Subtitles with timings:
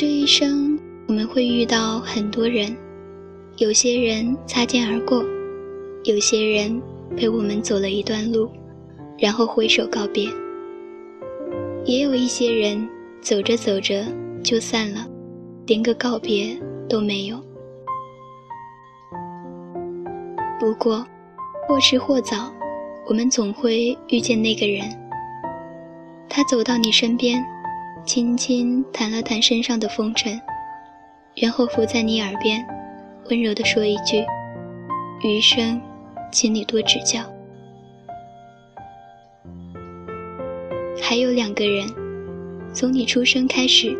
[0.00, 2.74] 这一生我们会遇到很多人，
[3.58, 5.22] 有些人擦肩而过，
[6.04, 6.80] 有些人
[7.14, 8.48] 陪我们走了一段路，
[9.18, 10.26] 然后挥手告别，
[11.84, 12.88] 也有一些人
[13.20, 14.02] 走着走着
[14.42, 15.06] 就散了，
[15.66, 16.58] 连个告别
[16.88, 17.38] 都没有。
[20.58, 21.06] 不过，
[21.68, 22.50] 或迟或早，
[23.06, 24.80] 我们总会遇见那个人。
[26.26, 27.44] 他走到你身边，
[28.04, 30.40] 轻轻弹了弹身上的风尘，
[31.34, 32.64] 然后伏在你耳边，
[33.30, 34.24] 温柔地说一句
[35.22, 35.80] ：“余生，
[36.32, 37.20] 请你多指教。”
[41.00, 41.86] 还有两个人，
[42.72, 43.96] 从你出生开始，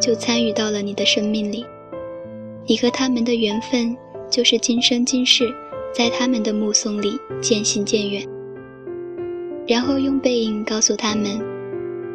[0.00, 1.64] 就参与到了你的生命里。
[2.66, 3.96] 你和他们的缘分，
[4.30, 5.52] 就是今生今世。
[5.94, 8.26] 在他们的目送里渐行渐远，
[9.68, 11.38] 然后用背影告诉他们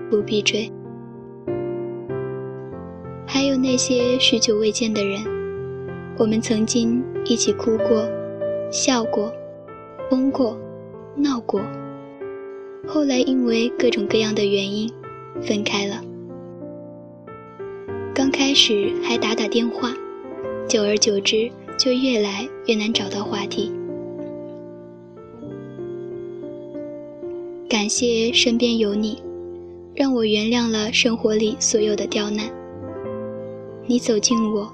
[0.10, 0.68] 不必追。
[3.28, 5.22] 还有那些许久未见的人，
[6.18, 8.10] 我们曾经一起哭过、
[8.72, 9.32] 笑过、
[10.10, 10.58] 疯过、
[11.16, 11.62] 闹过，
[12.88, 14.90] 后来因为各种各样的原因
[15.42, 16.02] 分开了。
[18.16, 19.94] 刚开始还打打电话，
[20.68, 21.52] 久而久之。
[21.78, 23.72] 就越来越难找到话题。
[27.70, 29.22] 感谢身边有你，
[29.94, 32.50] 让我原谅了生活里所有的刁难。
[33.90, 34.70] 你走进我，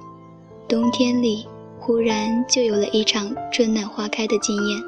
[0.67, 1.45] 冬天里
[1.79, 4.81] 忽然就有了一场春暖花开的惊艳。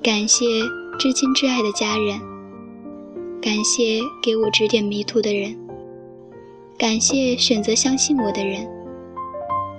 [0.00, 0.44] 感谢
[0.96, 2.20] 至亲至爱的家人，
[3.40, 5.56] 感谢给我指点迷途的人，
[6.78, 8.64] 感谢选择相信我的人。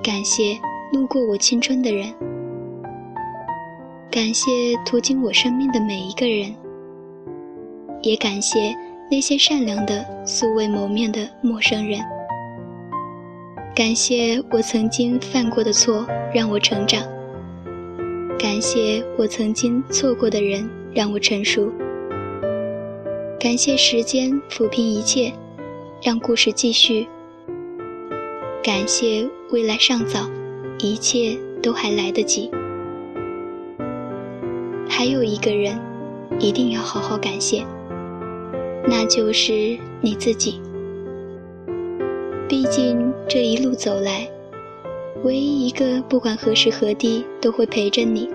[0.03, 0.59] 感谢
[0.91, 2.13] 路过我青春的人，
[4.11, 6.53] 感谢途经我生命的每一个人，
[8.01, 8.75] 也感谢
[9.09, 12.01] 那些善良的素未谋面的陌生人。
[13.75, 17.01] 感谢我曾经犯过的错让我成长，
[18.37, 21.71] 感谢我曾经错过的人让我成熟，
[23.39, 25.33] 感谢时间抚平一切，
[26.03, 27.07] 让故事继续。
[28.61, 30.29] 感谢未来尚早，
[30.77, 32.51] 一切都还来得及。
[34.87, 35.79] 还有一个人，
[36.37, 37.65] 一定要好好感谢，
[38.87, 40.61] 那就是你自己。
[42.47, 44.27] 毕竟这一路走来，
[45.23, 48.29] 唯一一个不管何时何地都会陪着你，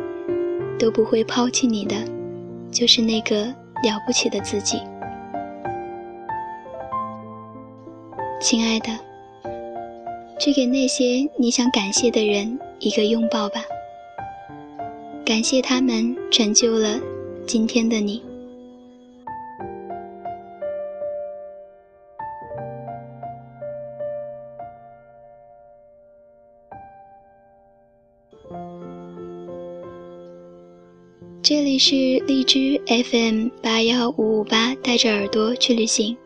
[0.78, 1.94] 都不会抛弃你的，
[2.71, 4.81] 就是那个了不起的自己。
[8.41, 8.88] 亲爱的。
[10.41, 13.65] 去给那些你想感谢的人一个拥抱吧，
[15.25, 17.00] 感谢他们成就了
[17.44, 18.22] 今天的你。
[31.41, 31.94] 这里是
[32.26, 36.16] 荔枝 FM 八幺五五八，带着耳朵去旅行，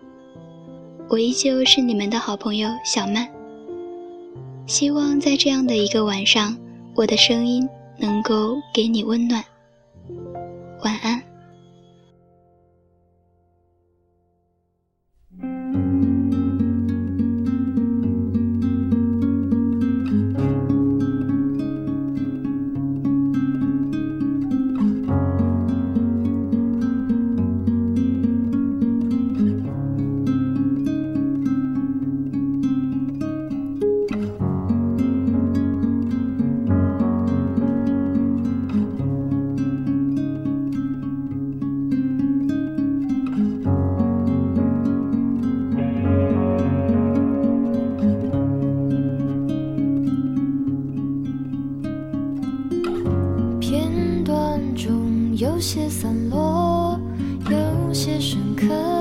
[1.09, 3.29] 我依旧是你们的好朋友小曼。
[4.67, 6.57] 希望在这样的一个晚上，
[6.95, 7.69] 我的声音
[7.99, 9.45] 能够给你温暖。
[58.69, 58.92] could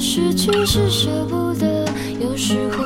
[0.00, 1.84] 失去是舍不得，
[2.18, 2.84] 有时候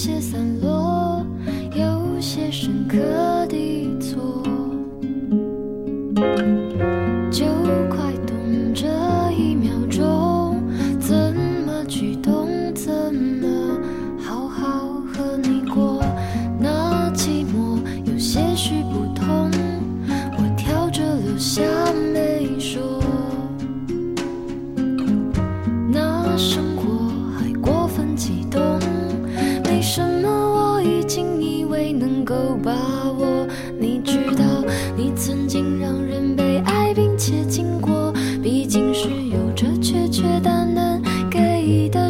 [0.00, 0.49] 些散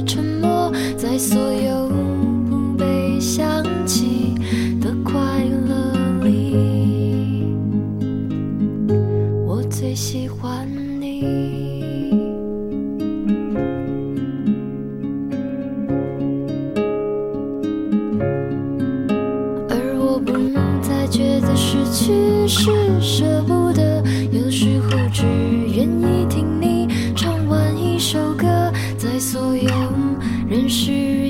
[0.06, 1.88] 沉默在所有
[2.48, 4.34] 不被想起
[4.80, 5.92] 的快乐
[6.24, 7.44] 里
[9.46, 10.66] 我最喜欢
[11.00, 11.24] 你。
[19.68, 20.32] 而我不
[20.80, 22.70] 再觉得失去是
[23.00, 24.02] 舍不得
[24.32, 25.59] 有时候只
[30.70, 31.29] 是